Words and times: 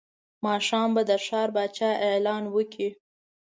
ماښام 0.45 0.89
به 0.95 1.01
د 1.09 1.11
ښار 1.25 1.49
پاچا 1.55 1.91
اعلان 2.07 2.43
وکړ. 2.55 2.89